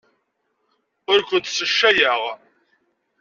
[1.11, 2.21] Ur kent-sseccayeɣ.